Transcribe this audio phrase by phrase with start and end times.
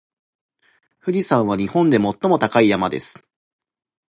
[0.99, 3.23] 富士山は日本で最も高い山です。